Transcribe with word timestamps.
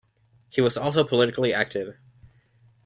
He 0.49 0.61
was 0.61 0.77
also 0.77 1.03
politically 1.03 1.53
active. 1.53 1.95